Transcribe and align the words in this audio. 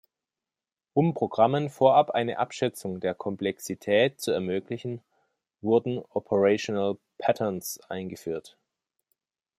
Um 0.95 1.13
Programmen 1.13 1.69
vorab 1.69 2.09
eine 2.09 2.39
Abschätzung 2.39 3.01
der 3.01 3.13
Komplexität 3.13 4.19
zu 4.19 4.31
ermöglichen, 4.31 5.03
wurden 5.61 5.99
Operational 5.99 6.97
Patterns 7.19 7.79
eingeführt. 7.87 8.57